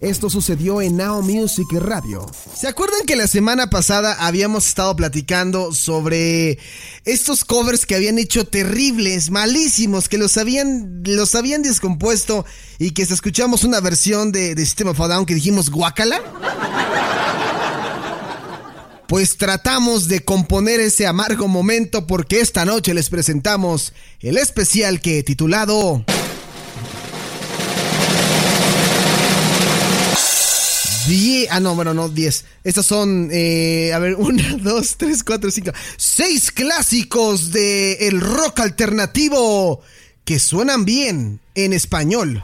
[0.00, 2.24] Esto sucedió en Now Music Radio.
[2.54, 6.60] ¿Se acuerdan que la semana pasada habíamos estado platicando sobre
[7.04, 12.46] estos covers que habían hecho terribles, malísimos, que los habían, los habían descompuesto
[12.78, 16.22] y que escuchamos una versión de, System of a Down que dijimos guacala?
[19.08, 25.24] Pues tratamos de componer ese amargo momento porque esta noche les presentamos el especial que
[25.24, 26.04] titulado...
[31.08, 32.44] Die ah, no, bueno, no, 10.
[32.64, 38.60] Estas son, eh, a ver, 1, 2, 3, 4, 5, 6 clásicos de el rock
[38.60, 39.80] alternativo
[40.26, 42.42] que suenan bien en español.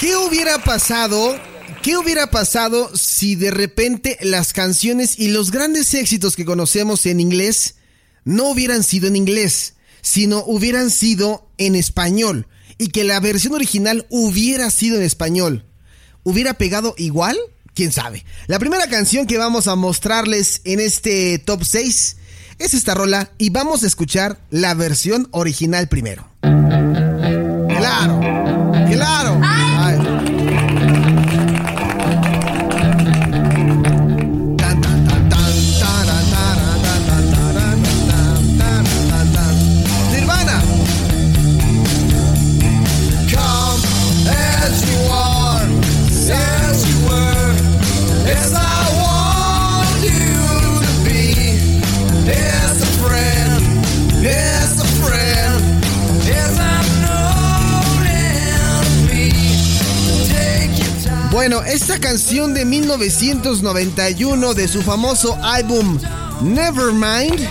[0.00, 1.38] ¿Qué hubiera pasado?
[1.82, 7.20] ¿Qué hubiera pasado si de repente las canciones y los grandes éxitos que conocemos en
[7.20, 7.74] inglés
[8.24, 9.74] no hubieran sido en inglés?
[10.04, 15.64] Sino hubieran sido en español y que la versión original hubiera sido en español.
[16.24, 17.38] ¿Hubiera pegado igual?
[17.72, 18.24] ¿Quién sabe?
[18.46, 22.16] La primera canción que vamos a mostrarles en este top 6
[22.58, 26.28] es esta rola y vamos a escuchar la versión original primero.
[61.30, 65.98] Bueno, esta canción de 1991 de su famoso álbum
[66.40, 67.46] Nevermind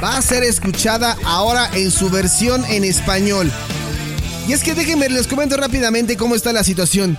[0.00, 3.50] va a ser escuchada ahora en su versión en español.
[4.48, 7.18] Y es que déjenme les comento rápidamente cómo está la situación.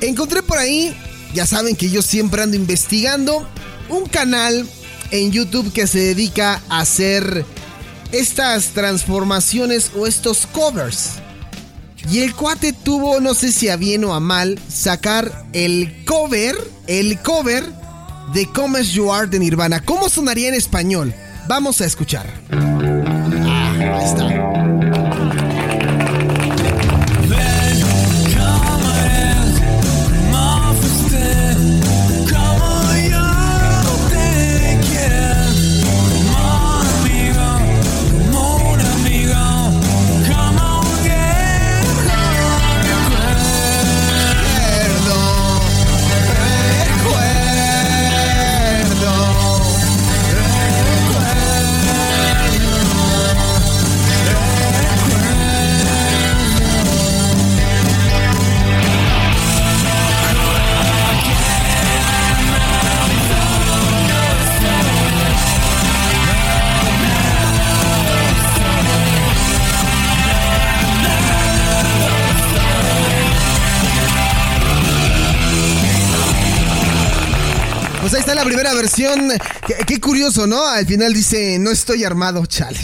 [0.00, 0.92] Encontré por ahí,
[1.32, 3.48] ya saben que yo siempre ando investigando,
[3.88, 4.66] un canal
[5.12, 7.46] en YouTube que se dedica a hacer
[8.10, 11.10] estas transformaciones o estos covers.
[12.10, 16.56] Y el cuate tuvo, no sé si a bien o a mal, sacar el cover,
[16.88, 17.64] el cover
[18.34, 19.84] de Come As You Are de Nirvana.
[19.84, 21.14] ¿Cómo sonaría en español?
[21.46, 22.26] Vamos a escuchar.
[22.50, 24.83] Ah, ahí está.
[78.34, 79.32] La primera versión.
[79.86, 80.66] Qué, curioso, ¿no?
[80.66, 82.80] Al final dice, no estoy armado, chale.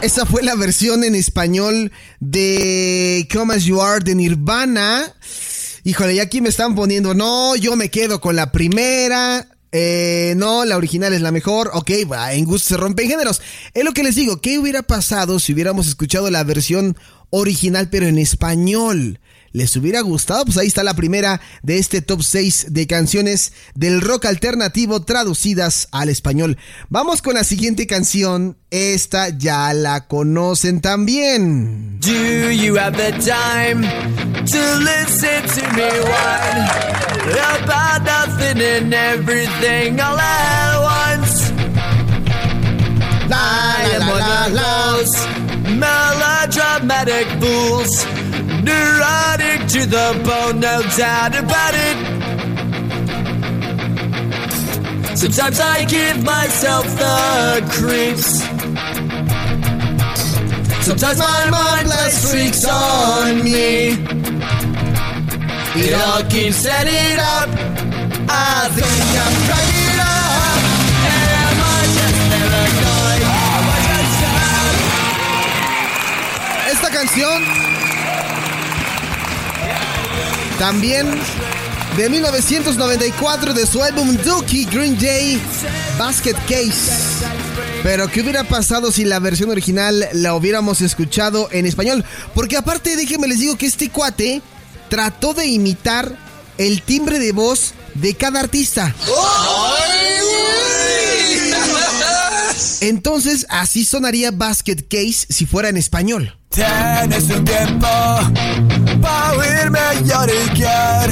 [0.00, 1.90] Esa fue la versión en español
[2.20, 5.12] de Come As You Are de Nirvana.
[5.84, 9.48] Híjole, y aquí me están poniendo, no, yo me quedo con la primera.
[9.72, 11.70] Eh, no, la original es la mejor.
[11.74, 13.42] Ok, en gusto se rompen géneros.
[13.74, 16.96] Es lo que les digo, ¿qué hubiera pasado si hubiéramos escuchado la versión
[17.30, 19.20] original pero en español?
[19.52, 20.44] ¿Les hubiera gustado?
[20.44, 25.88] Pues ahí está la primera de este top 6 de canciones del rock alternativo traducidas
[25.90, 26.58] al español.
[26.88, 28.56] Vamos con la siguiente canción.
[28.70, 31.98] Esta ya la conocen también.
[32.00, 33.82] Do you have the time
[34.44, 36.98] to listen to me whine
[37.64, 41.52] about nothing and everything all at once?
[43.30, 45.14] I am one of those
[45.76, 48.04] melodramatic fools,
[48.68, 51.96] neurotic to the bone, no doubt about it.
[55.16, 58.30] Sometimes I give myself the creeps.
[60.86, 63.96] Sometimes my mind plays tricks on me.
[65.80, 67.48] It all keeps setting up.
[68.30, 70.60] I think I'm cracking up.
[71.44, 73.22] Am I just paranoid?
[73.56, 74.12] Am I just?
[76.72, 77.67] Esta canción
[80.58, 81.06] también
[81.96, 85.40] de 1994 de su álbum Dookie Green Day
[85.98, 87.24] Basket Case.
[87.82, 92.04] Pero ¿qué hubiera pasado si la versión original la hubiéramos escuchado en español?
[92.34, 94.42] Porque aparte déjenme les digo que este cuate
[94.88, 96.16] trató de imitar
[96.58, 98.94] el timbre de voz de cada artista.
[102.80, 106.36] Entonces así sonaría Basket Case si fuera en español.
[106.50, 107.88] Tienes un tiempo
[109.00, 111.10] para oírme lloriquear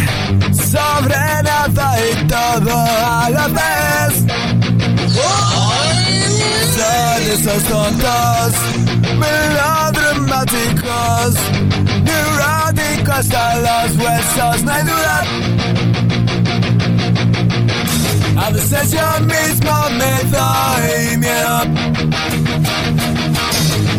[0.53, 4.25] sobre nada y todo a la vez.
[6.77, 8.53] Son esos tontos,
[9.19, 11.35] melodramáticos,
[12.03, 15.25] neuróticos hasta los huesos, no hay duda.
[18.39, 21.63] A veces yo mismo me doy miedo.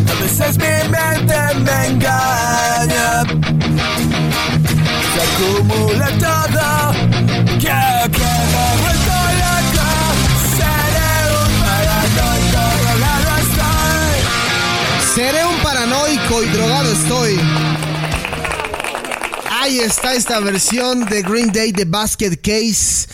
[0.06, 3.24] A veces mi mente me engaña.
[5.12, 6.68] Se acumula todo.
[7.58, 7.78] Que,
[8.16, 9.88] que me he vuelto loco.
[10.54, 11.04] Seré
[11.44, 12.32] un paranoico,
[12.92, 14.12] drogado estoy.
[15.14, 17.67] Seré un paranoico y drogado estoy.
[19.60, 23.08] Ahí está esta versión de Green Day de Basket Case.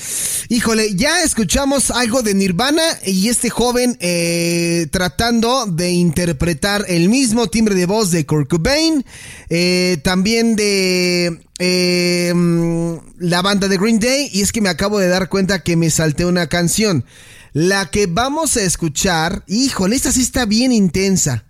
[0.50, 7.48] Híjole, ya escuchamos algo de Nirvana y este joven eh, tratando de interpretar el mismo
[7.48, 9.06] timbre de voz de Kurt Cobain,
[9.48, 14.98] eh, también de eh, mm, la banda de Green Day y es que me acabo
[14.98, 17.06] de dar cuenta que me salté una canción.
[17.54, 21.46] La que vamos a escuchar, híjole, esta sí está bien intensa.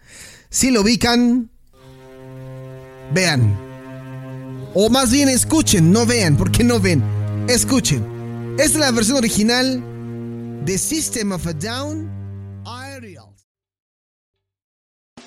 [0.50, 1.50] Si lo ubican,
[3.12, 3.64] vean.
[4.76, 7.00] O más bien escuchen, no vean, porque no ven.
[7.49, 8.56] Escuchen.
[8.59, 12.11] Esta es la versión original de System of a Down
[12.67, 13.26] Aerial.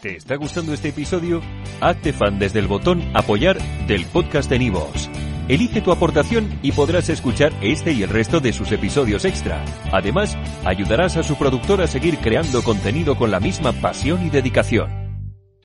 [0.01, 1.41] ¿Te está gustando este episodio?
[1.79, 3.57] Hazte fan desde el botón Apoyar
[3.88, 5.09] del podcast de Nivos.
[5.47, 9.63] Elige tu aportación y podrás escuchar este y el resto de sus episodios extra.
[9.93, 10.35] Además,
[10.65, 15.06] ayudarás a su productor a seguir creando contenido con la misma pasión y dedicación.